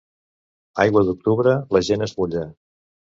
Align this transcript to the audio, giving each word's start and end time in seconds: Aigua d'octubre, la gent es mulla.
Aigua 0.83 1.03
d'octubre, 1.09 1.53
la 1.77 1.81
gent 1.91 2.07
es 2.07 2.15
mulla. 2.23 2.47